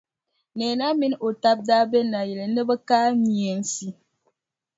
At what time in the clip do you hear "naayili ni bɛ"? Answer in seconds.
2.11-2.75